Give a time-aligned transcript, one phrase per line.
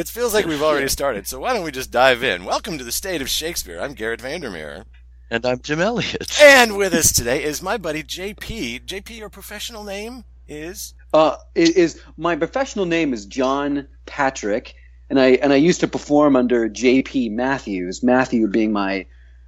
[0.00, 2.44] it feels like we've already started, so why don't we just dive in?
[2.46, 3.78] Welcome to the State of Shakespeare.
[3.78, 4.86] I'm Garrett Vandermeer.
[5.30, 6.38] And I'm Jim Elliott.
[6.42, 8.86] And with us today is my buddy JP.
[8.86, 10.94] JP, your professional name is?
[11.12, 14.74] Uh, it is my professional name is John Patrick,
[15.10, 18.02] and I and I used to perform under JP Matthews.
[18.02, 19.04] Matthew being my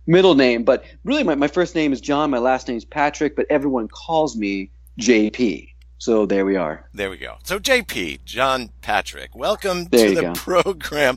[0.06, 2.30] middle name, but really my, my first name is John.
[2.30, 5.71] My last name is Patrick, but everyone calls me JP.
[6.02, 6.88] So there we are.
[6.92, 7.36] There we go.
[7.44, 10.32] So JP, John Patrick, welcome There to the go.
[10.32, 11.16] program.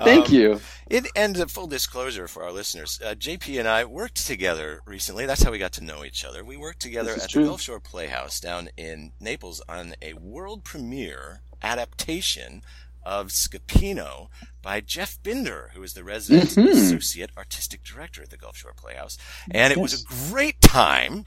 [0.00, 0.60] Thank Um, you.
[0.90, 5.24] It and a full disclosure for our listeners, uh, JP and I worked together recently.
[5.24, 6.44] That's how we got to know each other.
[6.44, 7.44] We worked together at true.
[7.44, 12.62] the Gulfshore Playhouse down in Naples on a world premiere adaptation
[13.04, 14.30] of Scapino
[14.62, 16.70] by Jeff Binder, who is the resident Mhm.
[16.72, 19.16] associate artistic director at the Gulfshore Playhouse.
[19.48, 21.24] And it was a great time.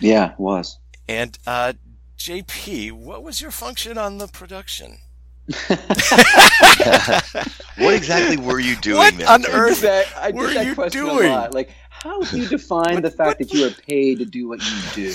[0.00, 0.80] Yeah, it was.
[1.08, 1.74] And uh,
[2.20, 4.98] JP, what was your function on the production?
[7.78, 9.28] what exactly were you doing What there?
[9.30, 11.28] on earth that, I were did that you question doing?
[11.30, 11.54] a lot.
[11.54, 15.10] Like, how do you define the fact that you are paid to do what you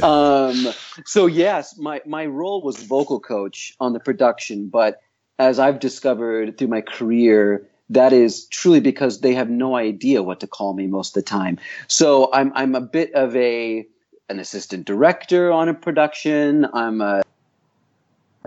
[0.00, 0.06] do?
[0.06, 0.68] um,
[1.04, 5.00] so yes, my my role was vocal coach on the production, but
[5.40, 10.38] as I've discovered through my career, that is truly because they have no idea what
[10.40, 11.58] to call me most of the time.
[11.88, 13.84] So I'm I'm a bit of a
[14.30, 16.66] an assistant director on a production.
[16.72, 17.22] I'm a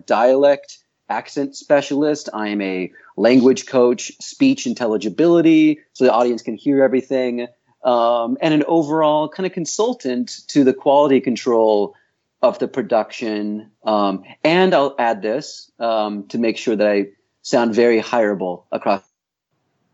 [0.06, 2.30] dialect accent specialist.
[2.34, 7.48] I am a language coach, speech intelligibility, so the audience can hear everything,
[7.84, 11.96] um, and an overall kind of consultant to the quality control
[12.42, 13.70] of the production.
[13.84, 17.08] Um, and I'll add this um, to make sure that I
[17.42, 19.04] sound very hireable across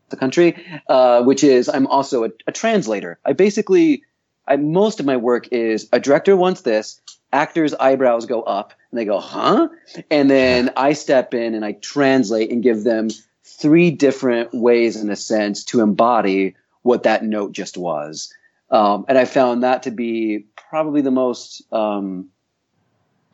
[0.09, 0.55] the country,
[0.87, 3.19] uh, which is I'm also a, a translator.
[3.25, 4.03] I basically,
[4.49, 6.99] I, most of my work is a director wants this,
[7.31, 9.69] actors' eyebrows go up, and they go, huh?
[10.09, 13.09] And then I step in and I translate and give them
[13.43, 18.33] three different ways, in a sense, to embody what that note just was.
[18.71, 22.29] Um, and I found that to be probably the most um,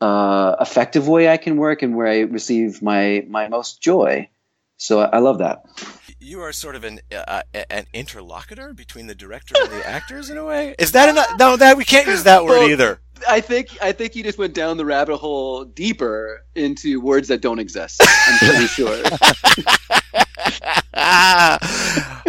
[0.01, 4.29] uh, effective way I can work and where I receive my my most joy.
[4.77, 5.65] So I, I love that.
[6.25, 10.37] You are sort of an uh, an interlocutor between the director and the actors in
[10.37, 10.75] a way.
[10.79, 11.27] Is that enough?
[11.37, 12.99] No, that we can't use that word Well, either.
[13.29, 17.41] I think I think you just went down the rabbit hole deeper into words that
[17.41, 18.01] don't exist.
[18.03, 19.01] I'm pretty sure.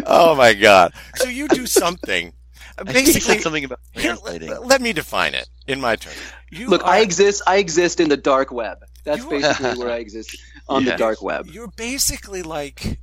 [0.07, 0.93] oh my god!
[1.17, 2.33] So you do something.
[2.78, 4.51] I think you Basically, said something about here, translating.
[4.51, 6.17] let, let me define it in my terms.
[6.51, 7.43] You Look, are, I exist.
[7.47, 8.84] I exist in the dark web.
[9.05, 10.37] That's You- basically where I exist
[10.69, 10.93] on Yeah.
[10.93, 11.47] the dark web.
[11.47, 12.95] You're basically like uh,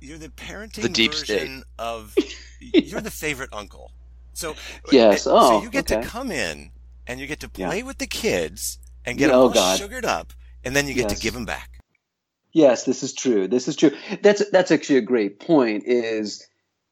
[0.00, 2.16] you're the parenting The deep version of
[2.60, 3.90] you're the favorite uncle.
[4.32, 4.54] So
[4.90, 5.26] Yes.
[5.26, 6.00] uh, Oh, so you get okay.
[6.02, 6.70] to come in
[7.06, 7.68] and you get to Yeah.
[7.68, 9.78] play with the kids and get Oh, them all God.
[9.78, 10.32] sugared up,
[10.64, 11.70] and then you get to give them back.
[12.52, 13.48] Yes, this is true.
[13.48, 13.90] This is true.
[14.22, 15.84] That's that's actually a great point.
[15.86, 16.46] Is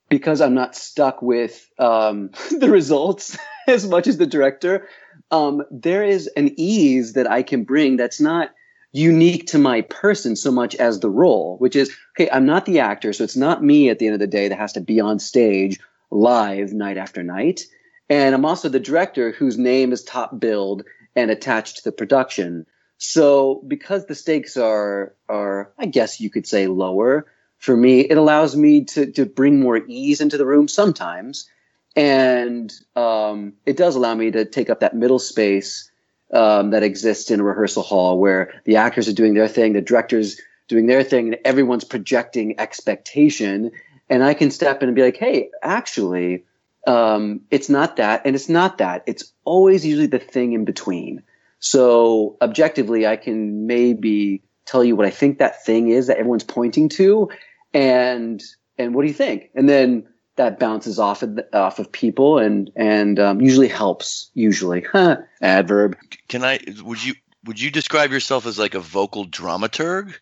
[0.09, 4.89] because I'm not stuck with um, the results as much as the director.
[5.31, 8.51] Um, there is an ease that I can bring that's not
[8.93, 12.31] unique to my person so much as the role, which is okay.
[12.31, 14.59] I'm not the actor, so it's not me at the end of the day that
[14.59, 15.81] has to be on stage
[16.11, 17.63] live night after night.
[18.11, 20.85] And I'm also the director whose name is top billed
[21.17, 22.67] and attached to the production.
[22.99, 27.27] So because the stakes are are I guess you could say lower
[27.59, 31.49] for me, it allows me to to bring more ease into the room sometimes,
[31.97, 35.91] and um, it does allow me to take up that middle space
[36.33, 39.81] um, that exists in a rehearsal hall where the actors are doing their thing, the
[39.81, 43.73] directors doing their thing, and everyone's projecting expectation,
[44.09, 46.45] and I can step in and be like, hey, actually.
[46.85, 49.05] Um, it's not that, and it's not that.
[49.07, 51.23] It's always usually the thing in between.
[51.61, 56.43] So objectively, I can maybe tell you what I think that thing is that everyone's
[56.43, 57.31] pointing to,
[57.73, 58.43] and
[58.77, 59.51] and what do you think?
[59.55, 64.31] And then that bounces off of the, off of people, and and um, usually helps.
[64.35, 64.87] Usually,
[65.43, 65.97] adverb.
[66.29, 66.61] Can I?
[66.83, 67.15] Would you?
[67.45, 70.15] Would you describe yourself as like a vocal dramaturg?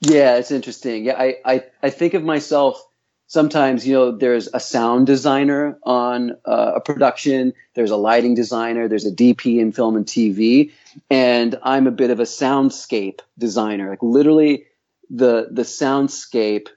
[0.00, 1.04] Yeah, it's interesting.
[1.04, 2.84] Yeah, I I, I think of myself
[3.26, 3.86] sometimes.
[3.86, 7.54] You know, there's a sound designer on uh, a production.
[7.74, 8.88] There's a lighting designer.
[8.88, 10.72] There's a DP in film and TV,
[11.10, 13.88] and I'm a bit of a soundscape designer.
[13.90, 14.66] Like literally,
[15.10, 16.68] the the soundscape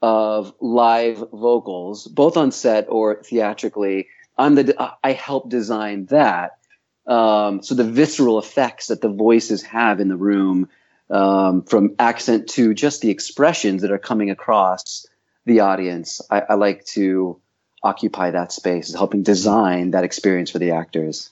[0.00, 4.08] of live vocals, both on set or theatrically.
[4.36, 6.58] I'm the I help design that.
[7.06, 10.68] Um, so the visceral effects that the voices have in the room,
[11.10, 15.06] um, from accent to just the expressions that are coming across
[15.46, 17.40] the audience, I, I like to
[17.82, 21.30] occupy that space, helping design that experience for the actors.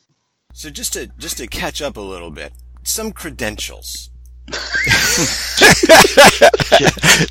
[0.53, 2.53] So just to just to catch up a little bit,
[2.83, 4.11] some credentials.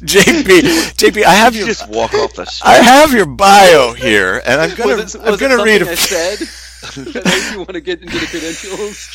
[0.06, 2.62] JP, JP, I have your just walk off the.
[2.63, 5.81] I have your bio here, and I'm gonna was it, I'm gonna read.
[5.85, 6.47] something A, I said.
[6.95, 9.09] that you want to get into the credentials?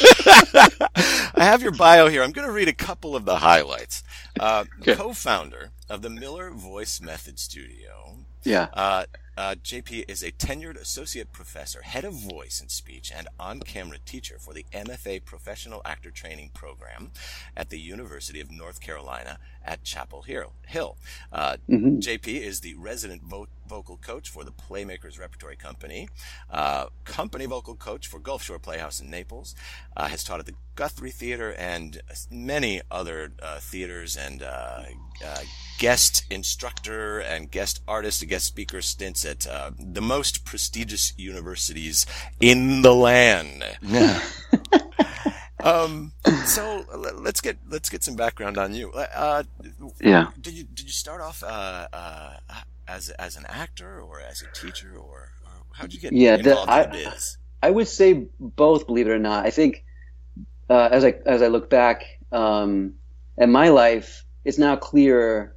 [1.37, 2.23] I have your bio here.
[2.23, 4.03] I'm gonna read a couple of the highlights.
[4.39, 4.95] Uh, Okay.
[4.95, 8.17] Co-founder of the Miller Voice Method Studio.
[8.45, 8.69] Yeah.
[8.73, 9.05] Uh,
[9.41, 14.37] uh, JP is a tenured associate professor, head of voice and speech, and on-camera teacher
[14.39, 17.11] for the MFA Professional Actor Training Program
[17.57, 20.97] at the University of North Carolina at Chapel Hill.
[21.33, 22.01] Uh, Mhm.
[22.01, 26.09] JP is the resident vo- vocal coach for the Playmakers Repertory Company,
[26.51, 29.55] uh, company vocal coach for Gulfshore Playhouse in Naples,
[29.97, 34.85] uh, has taught at the Guthrie Theater and many other uh, theaters and uh,
[35.25, 35.41] uh,
[35.79, 42.07] guest instructor and guest artist and guest speaker stints at uh, the most prestigious universities
[42.41, 43.65] in the land.
[43.83, 44.21] Yeah.
[45.65, 46.13] Um,
[46.45, 48.93] so l- let's get let's get some background on you.
[48.93, 49.43] Uh,
[50.01, 50.29] Yeah.
[50.41, 52.37] did you did you start off uh, uh,
[52.89, 56.37] as as an actor or as a teacher or, or how did you get Yeah,
[56.37, 57.37] the- involved in I- the biz?
[57.63, 59.45] I would say both, believe it or not.
[59.45, 59.85] I think
[60.71, 62.95] uh, as I as I look back um,
[63.39, 65.55] at my life, it's now clear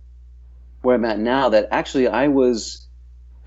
[0.81, 2.87] where I'm at now that actually I was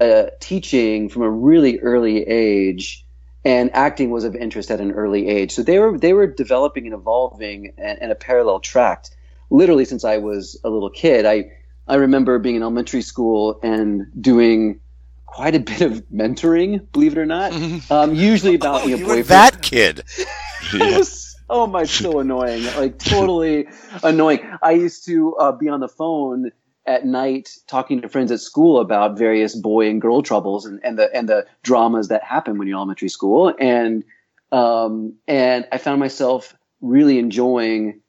[0.00, 3.05] uh, teaching from a really early age,
[3.46, 5.52] and acting was of interest at an early age.
[5.52, 9.06] So they were they were developing and evolving in, in a parallel track,
[9.50, 11.24] literally since I was a little kid.
[11.24, 11.52] I
[11.86, 14.80] I remember being in elementary school and doing
[15.26, 17.52] quite a bit of mentoring, believe it or not.
[17.90, 20.02] Um, usually about Oh, you know, that kid.
[20.72, 23.68] was oh my so annoying like totally
[24.02, 26.50] annoying i used to uh, be on the phone
[26.86, 30.98] at night talking to friends at school about various boy and girl troubles and, and
[30.98, 34.04] the and the dramas that happen when you're elementary school and
[34.52, 38.00] um, and i found myself really enjoying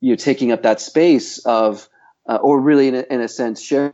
[0.00, 1.88] you know taking up that space of
[2.28, 3.92] uh, or really in a, in a sense sharing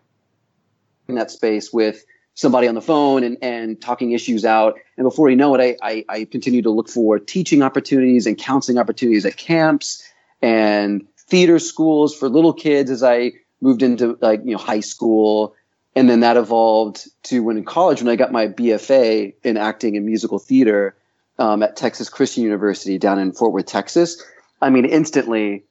[1.09, 2.05] that space with
[2.35, 4.79] somebody on the phone and, and talking issues out.
[4.97, 8.38] And before you know it, I, I, I continue to look for teaching opportunities and
[8.38, 10.03] counseling opportunities at camps
[10.41, 15.55] and theater schools for little kids as I moved into like, you know, high school.
[15.94, 19.97] And then that evolved to when in college, when I got my BFA in acting
[19.97, 20.97] and musical theater
[21.38, 24.23] um, at Texas Christian University down in Fort Worth, Texas.
[24.61, 25.64] I mean, instantly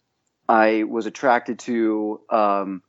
[0.47, 2.83] I was attracted to um,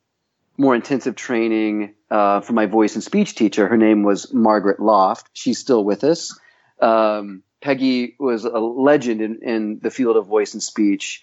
[0.57, 3.69] more intensive training uh, from my voice and speech teacher.
[3.69, 5.29] Her name was Margaret Loft.
[5.33, 6.39] She's still with us.
[6.81, 11.23] Um, Peggy was a legend in, in the field of voice and speech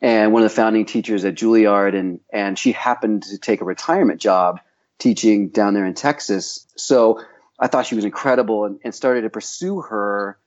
[0.00, 1.94] and one of the founding teachers at Juilliard.
[1.94, 4.60] And, and she happened to take a retirement job
[4.98, 6.66] teaching down there in Texas.
[6.76, 7.22] So
[7.58, 10.38] I thought she was incredible and, and started to pursue her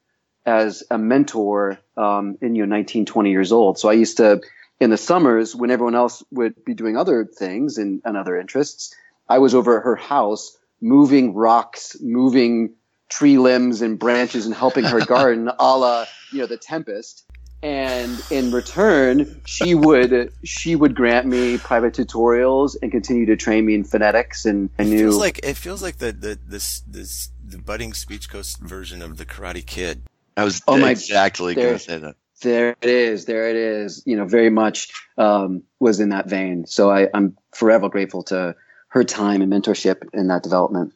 [0.45, 3.77] as a mentor um, in you know 19, 20 years old.
[3.77, 4.42] So I used to
[4.80, 8.95] in the summers when everyone else would be doing other things and, and other interests,
[9.30, 12.74] I was over at her house moving rocks, moving
[13.07, 17.24] tree limbs and branches and helping her garden a la, you know, the Tempest.
[17.63, 23.66] And in return, she would she would grant me private tutorials and continue to train
[23.66, 26.80] me in phonetics and I It knew feels like it feels like the the this
[26.81, 30.02] this the budding speech coach version of the Karate Kid.
[30.36, 32.16] I was Oh my- exactly going there- to say that.
[32.42, 33.25] There it is.
[33.25, 34.02] There it is.
[34.07, 36.66] You know, very much um, was in that vein.
[36.66, 38.56] So I, I'm forever grateful to
[38.88, 40.92] her time and mentorship in that development.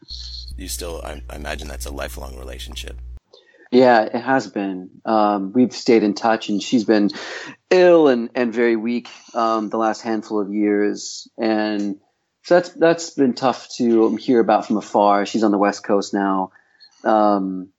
[0.57, 2.99] You still, I, I imagine that's a lifelong relationship.
[3.75, 4.89] Yeah, it has been.
[5.05, 7.09] Um, we've stayed in touch, and she's been
[7.69, 11.99] ill and, and very weak um, the last handful of years, and
[12.43, 15.25] so that's that's been tough to hear about from afar.
[15.25, 16.51] She's on the West Coast now,
[17.03, 17.69] um,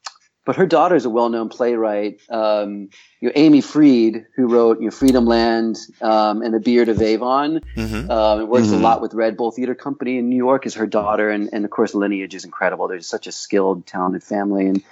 [0.45, 2.21] but her daughter is a well-known playwright.
[2.29, 2.89] Um,
[3.21, 7.61] you know, Amy Freed, who wrote you know, Freedomland um, and The Beard of Avon,
[7.77, 8.11] Mm-hmm.
[8.11, 8.83] um, and works a Mhm.
[8.83, 10.67] lot with Red Bull Theater Company in New York.
[10.67, 12.87] Is her daughter, and, and of course, lineage is incredible.
[12.89, 14.83] There's such a skilled, talented family, and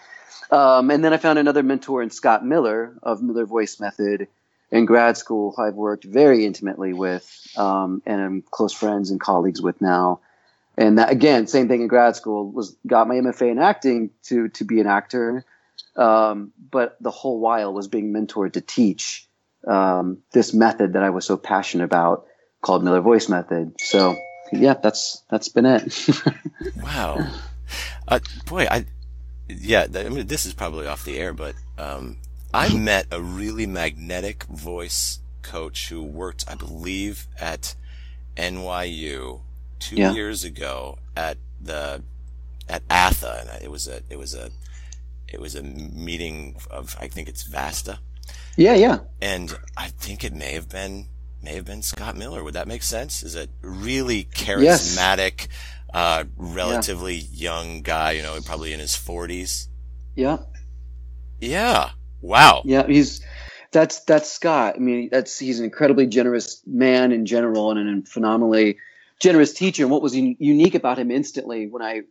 [0.55, 4.29] um, and then I found another mentor in Scott Miller of Miller Voice Method
[4.71, 9.21] in grad school, who I've worked very intimately with, um, and I'm close friends and
[9.21, 10.21] colleagues with now.
[10.77, 14.49] And that, again, same thing in grad school was got my MFA in acting to
[14.51, 15.45] to be an actor,
[15.97, 19.29] um, but the whole while was being mentored to teach
[19.67, 22.27] um, this method that I was so passionate about
[22.61, 23.75] called Miller Voice Method.
[23.81, 24.17] So
[24.53, 26.09] yeah, that's that's been it.
[26.83, 27.27] Wow.
[28.07, 28.85] Uh, boy, I,
[29.49, 32.17] yeah, I mean, this is probably off the air, but, um,
[32.53, 37.75] I met a really magnetic voice coach who worked, I believe, at
[38.37, 39.41] NYU
[39.79, 40.13] two Yeah.
[40.13, 42.03] years ago at the,
[42.69, 43.47] at ATHE.
[43.51, 44.51] And it was a, it was a,
[45.29, 47.99] it was a meeting of, I think it's Vasta.
[48.57, 49.01] yeah, yeah.
[49.21, 51.09] And I think it may have been
[51.43, 52.43] may have been Scott Miller.
[52.43, 53.23] Would that make sense?
[53.23, 55.49] Is a really charismatic, yes.
[55.95, 57.53] Uh, relatively yeah.
[57.53, 59.69] young guy, you know, probably in his forties.
[60.17, 60.39] Yeah.
[61.41, 61.91] Yeah.
[62.21, 62.63] Wow.
[62.65, 63.25] Yeah, he's
[63.71, 64.75] that's that's Scott.
[64.77, 68.79] I mean, that's he's an incredibly generous man in general and a phenomenally
[69.21, 69.85] generous teacher.
[69.85, 72.03] And what was un- unique about him instantly when I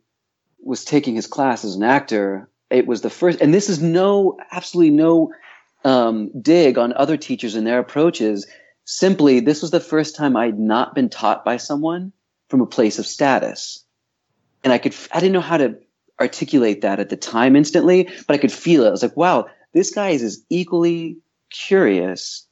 [0.62, 4.38] was taking his class as an actor, it was the first, and this is no,
[4.50, 5.32] absolutely no
[5.84, 8.46] um, dig on other teachers and their approaches.
[8.86, 12.12] Simply, this was the first time I'd not been taught by someone
[12.54, 13.84] from a place of status.
[14.62, 15.76] And I could, I didn't know how to
[16.20, 18.86] articulate that at the time instantly, but I could feel it.
[18.86, 21.16] I was like, wow, this guy is as equally
[21.50, 22.46] curious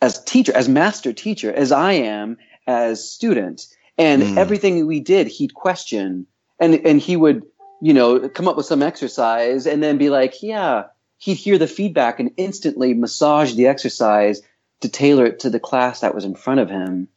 [0.00, 2.36] as teacher, as master teacher, as I am
[2.68, 3.66] as student.
[3.98, 4.36] And mm.
[4.36, 6.28] everything we did, he'd question
[6.60, 7.42] and, and he would,
[7.82, 10.84] you know, come up with some exercise and then be like, yeah,
[11.16, 14.40] he'd hear the feedback and instantly massage the exercise
[14.82, 17.08] to tailor it to the class that was in front of him.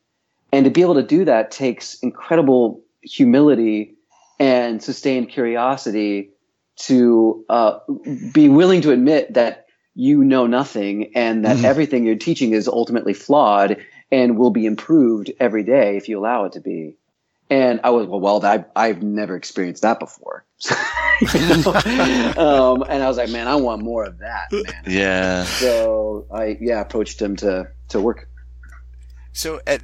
[0.51, 3.95] And to be able to do that takes incredible humility
[4.39, 6.31] and sustained curiosity
[6.75, 7.79] to uh,
[8.33, 11.65] be willing to admit that you know nothing and that mm-hmm.
[11.65, 13.77] everything you're teaching is ultimately flawed
[14.11, 16.97] and will be improved every day if you allow it to be.
[17.49, 20.45] And I was, well, well, I've, I've never experienced that before.
[20.71, 20.77] um,
[22.87, 24.83] and I was like, man, I want more of that, man.
[24.87, 25.43] Yeah.
[25.43, 28.29] So I, yeah, approached him to, to work.
[29.33, 29.81] So at,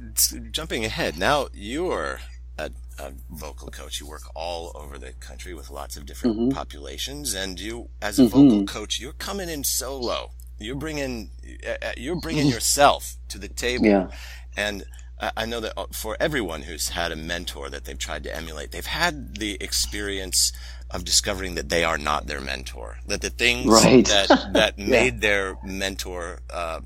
[0.50, 2.20] jumping ahead, now you're
[2.58, 4.00] a, a, vocal coach.
[4.00, 6.50] You work all over the country with lots of different mm-hmm.
[6.50, 7.34] populations.
[7.34, 8.48] And you, as a mm-hmm.
[8.48, 10.30] vocal coach, you're coming in solo.
[10.58, 11.30] You're bringing,
[11.66, 12.52] uh, uh, you're bringing mm-hmm.
[12.52, 13.86] yourself to the table.
[13.86, 14.10] Yeah.
[14.56, 14.84] And
[15.20, 18.70] I know that uh, for everyone who's had a mentor that they've tried to emulate,
[18.70, 20.52] they've had the experience
[20.90, 24.06] of discovering that they are not their mentor, that the things right.
[24.06, 24.86] that that yeah.
[24.86, 26.80] made their mentor uh,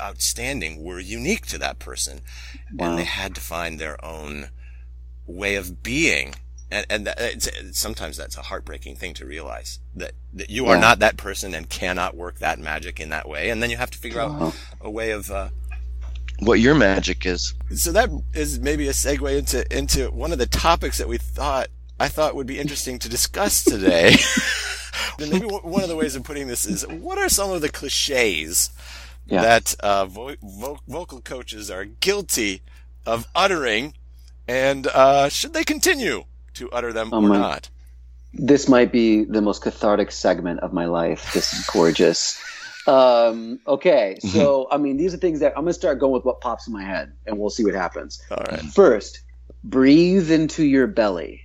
[0.00, 2.20] outstanding were unique to that person,
[2.74, 2.90] wow.
[2.90, 4.50] and they had to find their own
[5.26, 6.34] way of being.
[6.70, 10.72] And, and that, it's, sometimes that's a heartbreaking thing to realize that, that you yeah.
[10.72, 13.48] are not that person and cannot work that magic in that way.
[13.48, 15.48] And then you have to figure out a way of, uh,
[16.40, 17.54] what your magic is.
[17.74, 21.68] So that is maybe a segue into into one of the topics that we thought
[21.98, 24.14] I thought would be interesting to discuss today.
[25.18, 27.68] and maybe one of the ways of putting this is what are some of the
[27.68, 28.70] cliches
[29.28, 29.42] yeah.
[29.42, 32.62] that uh, vo- vo- vocal coaches are guilty
[33.06, 33.94] of uttering,
[34.46, 37.38] and uh, should they continue to utter them oh or my.
[37.38, 37.70] not?
[38.32, 41.32] This might be the most cathartic segment of my life.
[41.32, 42.40] This is gorgeous.
[42.86, 46.40] Um, okay, so I mean, these are things that I'm gonna start going with what
[46.40, 48.22] pops in my head, and we'll see what happens.
[48.30, 48.62] All right.
[48.62, 49.22] First,
[49.62, 51.42] breathe into your belly.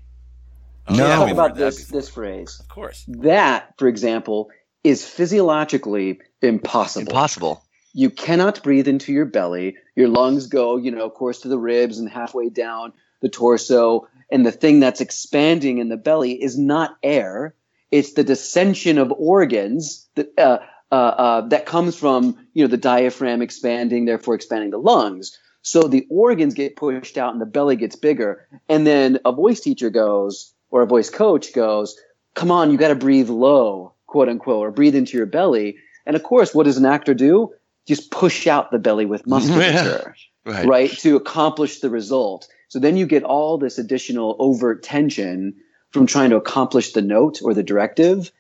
[0.88, 2.60] Oh, no, talk about this this phrase.
[2.60, 3.06] Of course.
[3.08, 4.50] That, for example,
[4.84, 7.08] is physiologically impossible.
[7.08, 7.64] Impossible.
[7.94, 9.78] You cannot breathe into your belly.
[9.96, 14.08] Your lungs go, you know, of course, to the ribs and halfway down the torso.
[14.32, 17.54] And the thing that's expanding in the belly is not air.
[17.92, 20.58] It's the dissension of organs that, uh,
[20.92, 25.38] uh, uh, that comes from you know the diaphragm expanding, therefore expanding the lungs.
[25.62, 28.48] So the organs get pushed out and the belly gets bigger.
[28.68, 31.96] And then a voice teacher goes, or a voice coach goes,
[32.34, 36.16] "Come on, you got to breathe low, quote unquote, or breathe into your belly." And
[36.16, 37.54] of course, what does an actor do?
[37.88, 40.66] Just push out the belly with musculature, yeah, right.
[40.66, 42.48] right, to accomplish the result.
[42.70, 45.56] So then you get all this additional overt tension
[45.92, 48.32] from trying to accomplish the note or the directive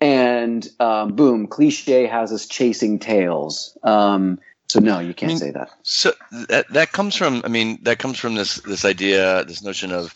[0.00, 3.76] and um, boom, cliche has us chasing tails.
[3.82, 4.38] Um,
[4.68, 5.70] so no, you can't I mean, say that.
[5.82, 6.12] So
[6.48, 10.14] that that comes from, I mean, that comes from this this idea, this notion of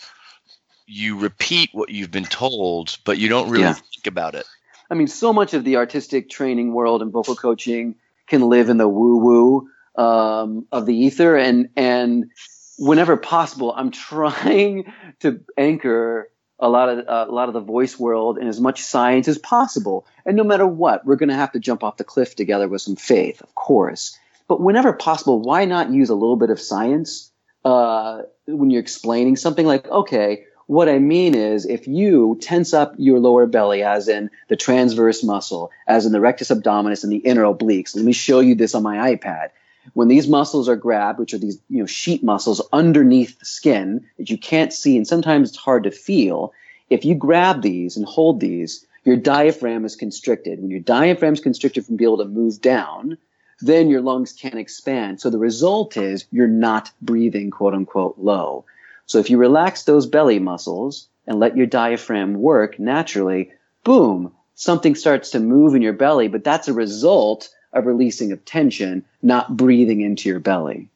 [0.86, 3.74] you repeat what you've been told, but you don't really yeah.
[3.74, 4.46] think about it.
[4.90, 8.76] I mean, so much of the artistic training world and vocal coaching can live in
[8.76, 9.68] the woo woo
[10.02, 12.30] um, of the ether, and and
[12.78, 17.98] whenever possible, I'm trying to anchor a lot of uh, a lot of the voice
[17.98, 20.06] world and as much science as possible.
[20.24, 22.82] And no matter what, we're going to have to jump off the cliff together with
[22.82, 24.18] some faith, of course.
[24.46, 27.32] But whenever possible, why not use a little bit of science
[27.64, 29.66] uh, when you're explaining something?
[29.66, 34.30] Like, okay, what I mean is, if you tense up your lower belly, as in
[34.48, 38.40] the transverse muscle, as in the rectus abdominis and the inner obliques, let me show
[38.40, 39.50] you this on my iPad
[39.92, 44.04] when these muscles are grabbed, which are these you know sheet muscles underneath the skin
[44.16, 46.52] that you can't see and sometimes it's hard to feel,
[46.90, 50.60] if you grab these and hold these, your diaphragm is constricted.
[50.60, 53.18] When your diaphragm is constricted from being able to move down,
[53.60, 55.20] then your lungs can't expand.
[55.20, 58.64] So the result is you're not breathing quote unquote low.
[59.06, 63.52] So if you relax those belly muscles and let your diaphragm work naturally,
[63.84, 68.44] boom, something starts to move in your belly, but that's a result of releasing of
[68.44, 70.88] tension, not breathing into your belly.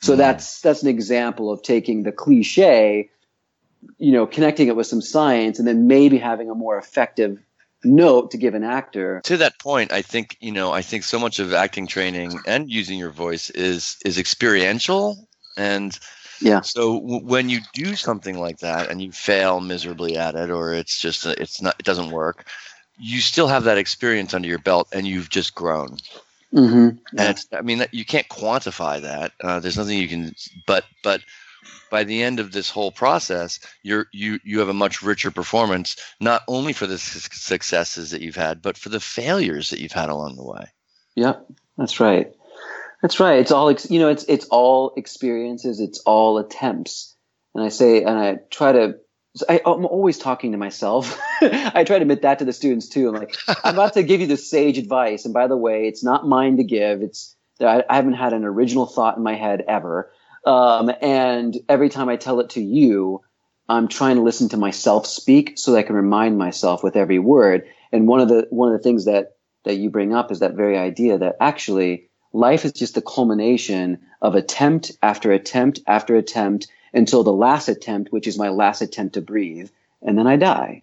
[0.00, 0.18] So mm.
[0.18, 3.10] that's that's an example of taking the cliche,
[3.98, 7.38] you know, connecting it with some science, and then maybe having a more effective
[7.84, 9.20] note to give an actor.
[9.24, 12.70] To that point, I think you know, I think so much of acting training and
[12.70, 15.98] using your voice is is experiential, and
[16.40, 16.60] yeah.
[16.60, 20.74] So w- when you do something like that and you fail miserably at it, or
[20.74, 22.46] it's just a, it's not it doesn't work,
[22.98, 25.98] you still have that experience under your belt, and you've just grown.
[26.52, 26.98] Mm-hmm.
[27.12, 27.28] Yeah.
[27.28, 29.32] And I mean, you can't quantify that.
[29.42, 30.34] Uh, there's nothing you can,
[30.66, 31.20] but but
[31.90, 35.96] by the end of this whole process, you're you you have a much richer performance,
[36.20, 39.92] not only for the su- successes that you've had, but for the failures that you've
[39.92, 40.66] had along the way.
[41.14, 41.34] Yeah,
[41.76, 42.32] that's right.
[43.02, 43.38] That's right.
[43.38, 44.08] It's all you know.
[44.08, 45.80] It's it's all experiences.
[45.80, 47.14] It's all attempts.
[47.54, 48.96] And I say, and I try to.
[49.48, 51.18] I, am always talking to myself.
[51.42, 53.08] I try to admit that to the students too.
[53.08, 56.02] I'm like, I'm about to give you the sage advice, and by the way, it's
[56.02, 57.02] not mine to give.
[57.02, 60.10] It's I, I haven't had an original thought in my head ever.
[60.46, 63.22] Um, and every time I tell it to you,
[63.68, 67.18] I'm trying to listen to myself speak so that I can remind myself with every
[67.18, 67.64] word.
[67.92, 70.54] And one of the one of the things that that you bring up is that
[70.54, 72.05] very idea that actually
[72.36, 78.12] life is just the culmination of attempt after attempt after attempt until the last attempt,
[78.12, 79.70] which is my last attempt to breathe,
[80.02, 80.82] and then I die.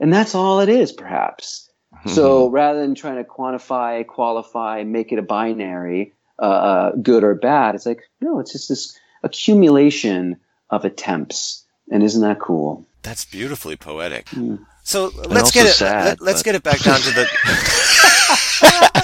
[0.00, 1.70] And that's all it is, perhaps.
[2.06, 7.34] So rather than trying to quantify, qualify, make it a binary, uh, uh, good or
[7.34, 10.36] bad, it's like, no, it's just this accumulation
[10.70, 11.64] of attempts.
[11.90, 12.86] And isn't that cool?
[13.02, 14.26] That's beautifully poetic.
[14.26, 14.64] Mm.
[14.82, 15.72] So let's get it.
[15.72, 19.00] Sad, let, us get it back down to the.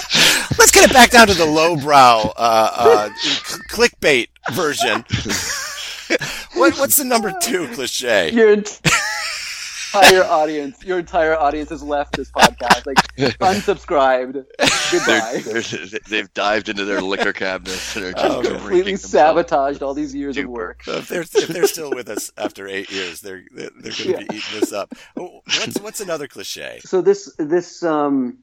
[0.71, 3.09] let's get it back down to the lowbrow uh, uh,
[3.69, 5.03] clickbait version.
[6.59, 8.31] what, what's the number two cliche?
[8.31, 12.85] Your entire audience, your entire audience has left this podcast.
[12.85, 12.97] Like
[13.39, 14.45] unsubscribed.
[14.91, 15.41] Goodbye.
[15.43, 19.93] They're, they have dived into their liquor cabinets and are just oh, completely sabotaged all
[19.93, 20.47] these years Super.
[20.47, 20.83] of work.
[20.83, 24.09] So if they're if they're still with us after eight years, they're they're going to
[24.09, 24.17] yeah.
[24.19, 24.93] be eating this up.
[25.17, 26.79] Oh, what's what's another cliche?
[26.85, 28.37] So this this um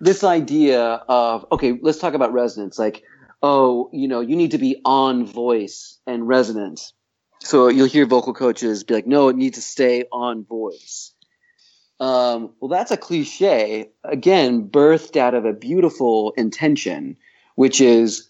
[0.00, 2.78] this idea of okay, let's talk about resonance.
[2.78, 3.04] Like,
[3.42, 6.92] oh, you know, you need to be on voice and resonance.
[7.40, 11.12] So you'll hear vocal coaches be like, no, it needs to stay on voice.
[12.00, 17.16] Um, well, that's a cliche, again, birthed out of a beautiful intention,
[17.54, 18.28] which is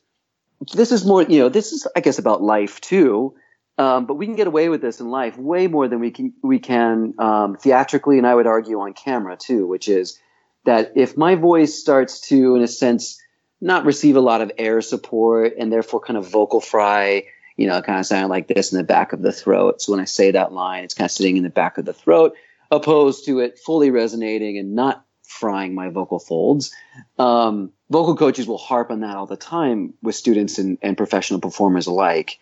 [0.75, 3.35] this is more, you know, this is, I guess, about life too.
[3.77, 6.33] Um, but we can get away with this in life way more than we can
[6.43, 10.19] we can um, theatrically, and I would argue on camera too, which is
[10.65, 13.21] that if my voice starts to, in a sense,
[13.61, 17.25] not receive a lot of air support and therefore kind of vocal fry,
[17.57, 19.81] you know, kind of sound like this in the back of the throat.
[19.81, 21.95] So when I say that line, it's kind of sitting in the back of the
[21.95, 22.35] throat,
[22.71, 26.75] opposed to it fully resonating and not frying my vocal folds.
[27.19, 31.41] Um, vocal coaches will harp on that all the time with students and, and professional
[31.41, 32.39] performers alike.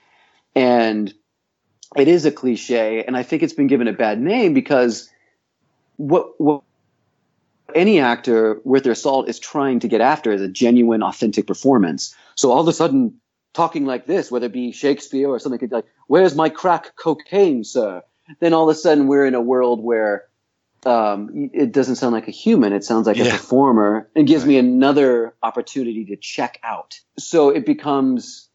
[0.55, 1.13] And
[1.97, 5.11] it is a cliche, and I think it's been given a bad name because
[5.97, 6.63] what, what
[7.75, 12.15] any actor worth their salt is trying to get after is a genuine, authentic performance.
[12.35, 13.21] So all of a sudden,
[13.53, 18.03] talking like this, whether it be Shakespeare or something like, "Where's my crack cocaine, sir?"
[18.41, 20.25] Then all of a sudden we're in a world where
[20.85, 23.27] um, it doesn't sound like a human; it sounds like yeah.
[23.27, 24.51] a performer, and gives right.
[24.51, 26.99] me another opportunity to check out.
[27.19, 28.49] So it becomes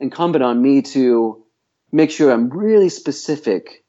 [0.00, 1.44] incumbent on me to
[1.92, 3.83] make sure I'm really specific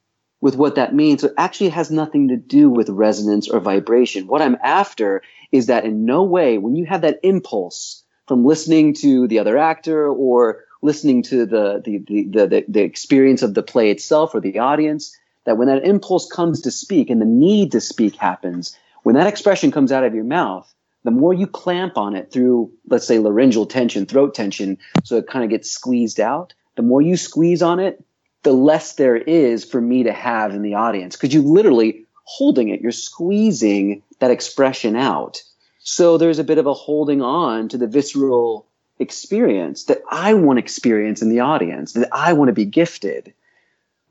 [0.46, 1.22] with what that means.
[1.22, 4.28] So it actually has nothing to do with resonance or vibration.
[4.28, 8.94] What I'm after is that in no way, when you have that impulse from listening
[9.02, 13.64] to the other actor or listening to the, the, the, the, the experience of the
[13.64, 17.72] play itself or the audience, that when that impulse comes to speak and the need
[17.72, 20.72] to speak happens, when that expression comes out of your mouth,
[21.04, 25.26] the more you clamp on it through, let's say, laryngeal tension, throat tension, so it
[25.26, 28.06] kind of gets squeezed out, the more you squeeze on it,
[28.46, 31.16] the less there is for me to have in the audience.
[31.16, 35.42] Because you're literally holding it, you're squeezing that expression out.
[35.80, 38.68] So there's a bit of a holding on to the visceral
[39.00, 43.34] experience that I want to experience in the audience, that I want to be gifted.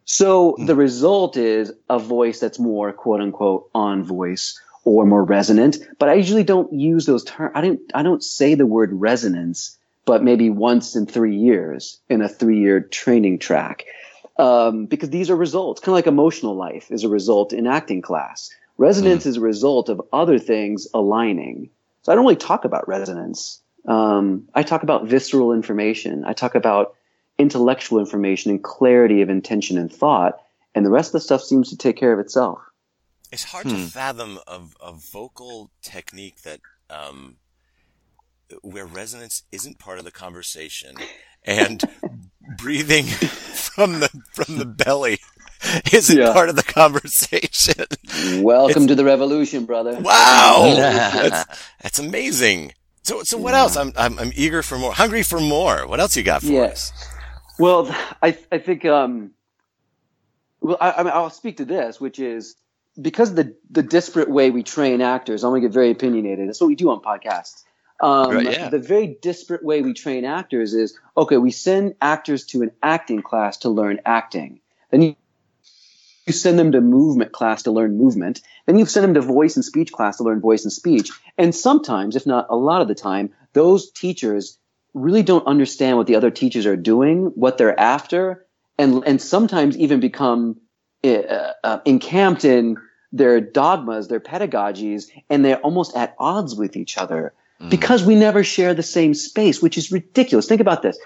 [0.04, 0.66] So mm.
[0.66, 5.78] the result is a voice that's more quote unquote on voice or more resonant.
[5.98, 7.52] But I usually don't use those terms.
[7.54, 12.20] I don't, I don't say the word resonance, but maybe once in three years in
[12.20, 13.84] a three year training track.
[14.36, 18.02] Um, because these are results, kind of like emotional life is a result in acting
[18.02, 18.50] class.
[18.78, 19.28] Resonance mm.
[19.28, 21.70] is a result of other things aligning.
[22.02, 23.60] So I don't really talk about resonance.
[23.86, 26.24] Um, I talk about visceral information.
[26.24, 26.94] I talk about
[27.38, 30.40] intellectual information and clarity of intention and thought.
[30.74, 32.58] And the rest of the stuff seems to take care of itself.
[33.30, 33.76] It's hard hmm.
[33.76, 37.36] to fathom a, a vocal technique that um,
[38.62, 40.96] where resonance isn't part of the conversation
[41.44, 41.82] and
[42.58, 43.06] breathing
[43.74, 45.18] from the from the belly
[45.92, 46.32] isn't Yeah.
[46.32, 47.86] part of the conversation.
[48.42, 49.98] Welcome It's- to the revolution, brother.
[50.00, 52.72] Wow, that's, that's amazing.
[53.02, 53.76] So, so what else?
[53.76, 55.86] I'm, I'm, I'm eager for more, hungry for more.
[55.86, 56.90] What else you got for Yes.
[56.92, 57.08] us?
[57.58, 59.30] Well, I I think um,
[60.60, 62.56] well I, I mean I'll speak to this, which is
[63.00, 65.44] because of the the disparate way we train actors.
[65.44, 66.48] I'm gonna get very opinionated.
[66.48, 67.62] That's what we do on podcasts.
[68.00, 68.68] Um, Right, yeah.
[68.68, 71.36] The very disparate way we train actors is okay.
[71.36, 74.60] We send actors to an acting class to learn acting.
[74.90, 75.16] Then you
[76.26, 78.40] you send them to movement class to learn movement.
[78.66, 81.10] Then you send them to voice and speech class to learn voice and speech.
[81.36, 84.58] And sometimes, if not a lot of the time, those teachers
[84.94, 88.46] really don't understand what the other teachers are doing, what they're after,
[88.78, 90.60] and and sometimes even become
[91.04, 92.78] uh, uh, encamped in
[93.12, 97.70] their dogmas, their pedagogies, and they're almost at odds with each other Mm.
[97.70, 100.46] because we never share the same space, which is ridiculous.
[100.46, 100.98] Think about this: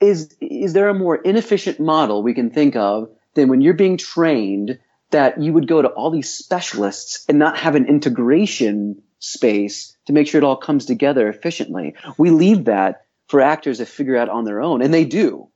[0.00, 3.96] is is there a more inefficient model we can think of than when you're being
[3.96, 4.78] trained
[5.10, 10.12] that you would go to all these specialists and not have an integration space to
[10.12, 11.94] make sure it all comes together efficiently?
[12.16, 15.48] We leave that for actors to figure out on their own, and they do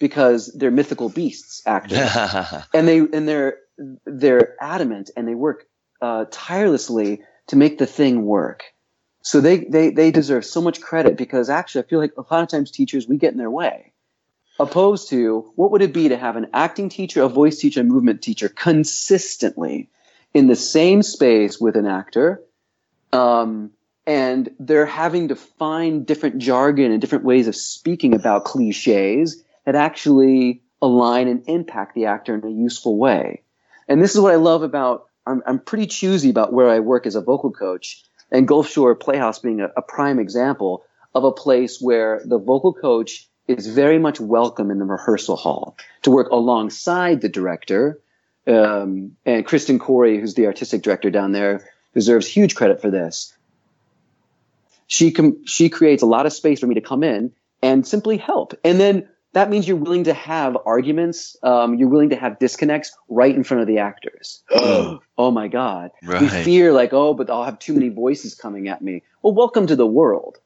[0.00, 2.00] because they're mythical beasts actors
[2.74, 3.58] and they and they're
[4.04, 5.66] they're adamant and they work
[6.00, 8.64] uh, tirelessly to make the thing work.
[9.22, 12.42] So they, they they deserve so much credit because actually I feel like a lot
[12.42, 13.92] of times teachers we get in their way.
[14.58, 17.84] Opposed to what would it be to have an acting teacher, a voice teacher, a
[17.84, 19.88] movement teacher consistently
[20.34, 22.42] in the same space with an actor,
[23.12, 23.70] um,
[24.06, 29.74] and they're having to find different jargon and different ways of speaking about cliches that
[29.74, 33.42] actually align and impact the actor in a useful way.
[33.88, 37.06] And this is what I love about, I'm, I'm pretty choosy about where I work
[37.06, 38.02] as a vocal coach,
[38.32, 43.28] and Gulfshore Playhouse being a, a prime example of a place where the vocal coach
[43.46, 48.00] is very much welcome in the rehearsal hall to work alongside the director.
[48.46, 53.34] Um, and Kristen Coury, who's the artistic director down there, deserves huge credit for this.
[54.86, 58.16] She com- she creates a lot of space for me to come in and simply
[58.16, 58.54] help.
[58.64, 61.36] And then that means you're willing to have arguments.
[61.42, 64.42] Um, you're willing to have disconnects right in front of the actors.
[64.50, 65.90] oh my God.
[66.20, 69.02] We fear like, oh, but I'll have too many voices coming at me.
[69.22, 70.38] Well, welcome to the world.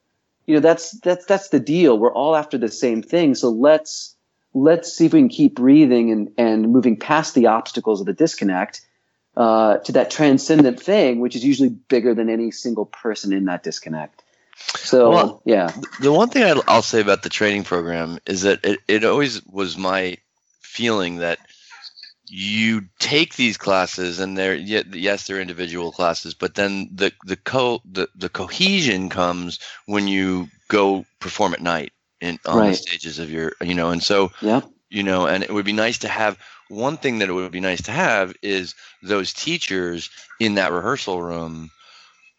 [0.46, 1.99] You know, that's, that's, that's the deal.
[1.99, 3.35] We're all after the same thing.
[3.35, 4.14] So let's,
[4.55, 8.12] let's see if we can keep breathing and, and moving past the obstacles of the
[8.12, 8.83] disconnect,
[9.37, 13.62] uh, to that transcendent thing, which is usually bigger than any single person in that
[13.62, 14.22] disconnect.
[14.57, 15.73] So, Well, yeah.
[16.01, 19.45] the one thing I'll, I'll say about the training program is that it, it always
[19.47, 20.16] was my
[20.62, 21.38] feeling that
[22.29, 27.37] you take these classes and they're yet yes they're individual classes but then the the
[27.37, 33.21] co the, the cohesion comes when you go perform at night in on the stages
[33.21, 34.62] of your you know and so Yeah.
[34.90, 36.37] you know and it would be nice to have
[36.69, 41.23] one thing that it would be nice to have is those teachers in that rehearsal
[41.23, 41.71] room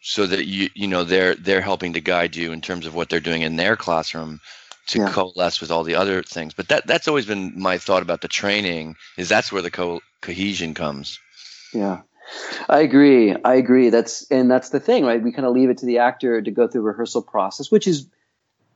[0.00, 3.08] so that you you know they're they're helping to guide you in terms of what
[3.08, 4.40] they're doing in their classroom
[4.86, 5.12] to Yeah.
[5.12, 8.28] coalesce with all the other things but that that's always been my thought about the
[8.28, 11.18] training is that's where the co- cohesion comes
[11.74, 12.00] Yeah.
[12.68, 13.34] I agree.
[13.42, 13.88] I agree.
[13.88, 15.22] That's and that's the thing, right?
[15.22, 18.06] We kind of leave it to the actor to go through rehearsal process, which is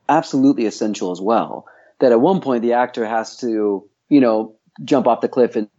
[0.09, 1.67] absolutely essential as well.
[1.99, 5.69] That at one point the actor has to, you know, jump off the cliff and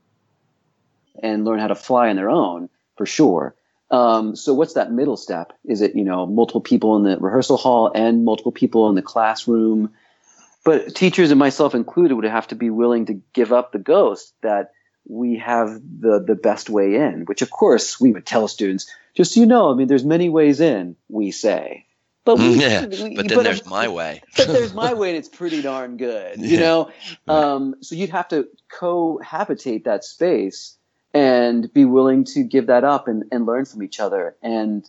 [1.21, 3.57] and learn how to fly on their own for sure.
[3.95, 5.53] Um, so what's that middle step?
[5.65, 9.03] Is it you know multiple people in the rehearsal hall and multiple people in the
[9.03, 9.93] classroom?
[10.65, 14.33] But teachers and myself included would have to be willing to give up the ghost
[14.43, 14.73] that
[15.07, 19.35] we have the the best way in, which of course we would tell students, just
[19.35, 21.87] so you know, I mean, there's many ways in, we say.
[22.25, 25.29] But we, yeah we- but then there's my way but there's my way and it's
[25.29, 26.61] pretty darn good you Yeah.
[26.61, 26.91] know
[27.29, 30.77] um, so you'd have to cohabitate that space
[31.15, 34.37] and be willing to give that up and, and learn from each other.
[34.43, 34.89] And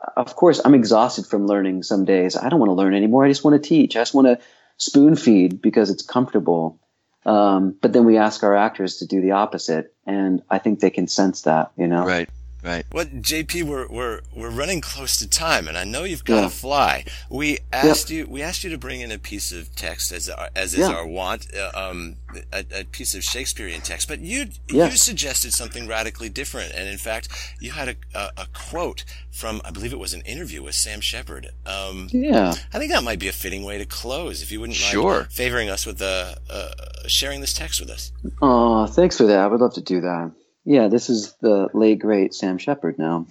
[0.00, 2.36] uh, of course i'm exhausted from learning some days.
[2.36, 3.24] I don't want to learn anymore.
[3.24, 3.96] I just want to teach.
[3.96, 4.38] I just want to
[4.78, 6.80] spoon feed because it's comfortable.
[7.26, 10.90] Um, but then we ask our actors to do the opposite and i think they
[10.90, 12.04] can sense that you know?
[12.04, 12.28] Right
[12.64, 16.40] right Well, JP, we're we're we're running close to time, and I know you've got
[16.42, 17.04] to fly.
[17.30, 20.48] We asked you we asked you to bring in a piece of text as our,
[20.56, 20.94] as is Yeah.
[20.94, 22.16] our want, uh, um,
[22.52, 24.08] a, a piece of Shakespearean text.
[24.08, 27.28] But you you suggested something radically different, and in fact,
[27.60, 31.00] you had a, a, a quote from I believe it was an interview with Sam
[31.00, 31.50] Shepard.
[31.66, 34.42] Um, yeah I think that might be a fitting way to close.
[34.42, 35.20] If you wouldn't Sure.
[35.20, 36.68] mind favoring us with uh, uh,
[37.06, 38.12] sharing this text with us.
[38.40, 39.38] Oh, thanks for that.
[39.38, 40.30] I would love to do that.
[40.64, 43.26] Yeah, this is the late great Sam Shepard now.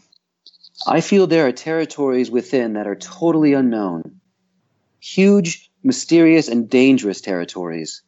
[0.85, 4.19] I feel there are territories within that are totally unknown.
[4.99, 8.03] Huge, mysterious, and dangerous territories.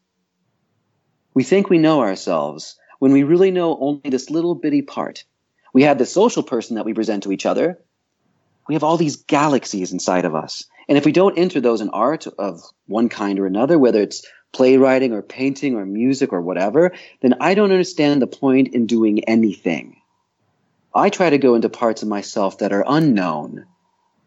[1.34, 5.26] We think we know ourselves when we really know only this little bitty part.
[5.74, 7.80] We have the social person that we present to each other.
[8.68, 10.66] We have all these galaxies inside of us.
[10.88, 14.26] And if we don't enter those in art of one kind or another, whether it's
[14.56, 19.22] playwriting or painting or music or whatever, then I don't understand the point in doing
[19.26, 19.98] anything.
[20.94, 23.66] I try to go into parts of myself that are unknown.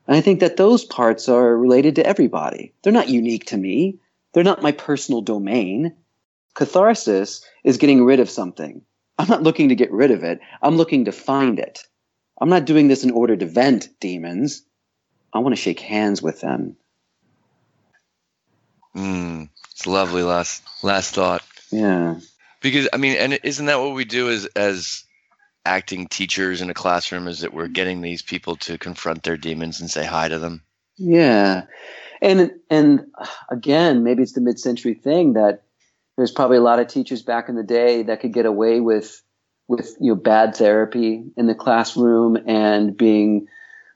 [0.06, 2.74] And I think that those parts are related to everybody.
[2.82, 4.00] They're not unique to me.
[4.34, 5.94] They're not my personal domain.
[6.54, 8.82] Catharsis is getting rid of something.
[9.18, 10.40] I'm not looking to get rid of it.
[10.60, 11.84] I'm looking to find it.
[12.38, 14.62] I'm not doing this in order to vent demons.
[15.32, 16.76] I want to shake hands with them.
[18.94, 21.44] Mm, it's lovely last last thought.
[21.70, 22.16] Yeah.
[22.60, 25.04] Because I mean, and isn't that what we do as as
[25.64, 27.28] acting teachers in a classroom?
[27.28, 30.62] Is that we're getting these people to confront their demons and say hi to them?
[30.96, 31.66] Yeah,
[32.20, 33.06] and and
[33.48, 35.62] again, maybe it's the mid-century thing that
[36.16, 39.22] there's probably a lot of teachers back in the day that could get away with
[39.68, 43.46] with you know bad therapy in the classroom and being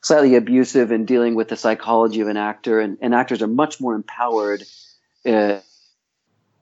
[0.00, 3.80] slightly abusive and dealing with the psychology of an actor and, and actors are much
[3.80, 4.62] more empowered
[5.26, 5.58] uh,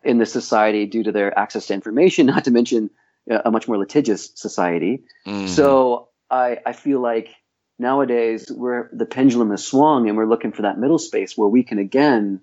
[0.02, 2.90] in the society due to their access to information not to mention
[3.30, 5.48] uh, a much more litigious society Mhm.
[5.48, 7.28] so I, I feel like
[7.78, 11.62] nowadays we're the pendulum has swung and we're looking for that middle space where we
[11.62, 12.40] can again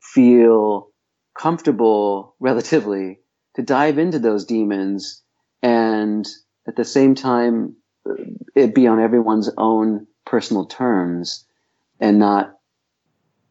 [0.00, 0.90] feel
[1.34, 3.20] comfortable relatively
[3.54, 5.22] to dive into those demons
[5.62, 6.26] and
[6.66, 7.76] at the same time
[8.08, 8.14] uh,
[8.54, 11.44] it be on everyone's own personal terms
[12.00, 12.54] and not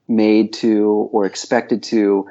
[0.08, 2.28] made to or expected to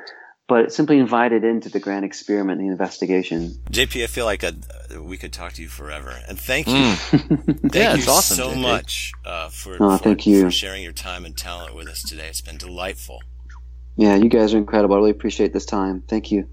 [0.48, 4.52] but simply invited into the grand experiment and the investigation JP, I feel like i
[5.00, 6.14] we could talk to you forever.
[6.28, 6.74] And thank you.
[6.74, 6.96] Mm.
[7.72, 8.62] Thank Yeah, you it's awesome, so JP.
[8.62, 10.42] much uh, for, Oh, for, thank you.
[10.44, 12.28] for sharing your time and talent with us today.
[12.28, 13.20] It's been delightful.
[13.96, 16.48] yeah you guys are incredible i really appreciate this time thank you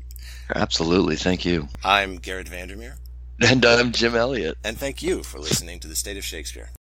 [0.54, 1.70] Absolutely, thank you.
[1.84, 2.96] I'm Garrett Vandermeer,
[3.42, 4.58] And I'm Jim Elliott.
[4.64, 6.70] and thank you for listening to The State of Shakespeare.